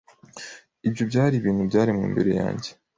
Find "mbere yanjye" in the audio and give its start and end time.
2.13-2.69